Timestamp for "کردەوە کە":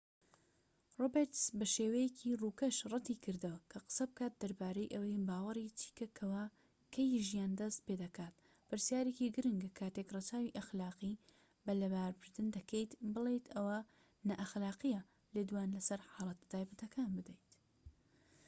3.23-3.77